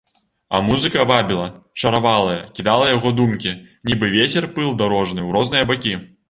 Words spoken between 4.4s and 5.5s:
пыл дарожны, у